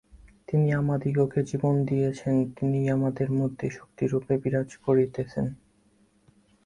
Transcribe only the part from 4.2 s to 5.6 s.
বিরাজ করিতেছেন।